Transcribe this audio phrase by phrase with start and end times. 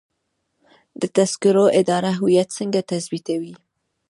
[0.99, 3.53] د تذکرو اداره هویت څنګه تثبیتوي؟